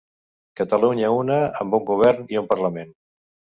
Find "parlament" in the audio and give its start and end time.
2.57-2.93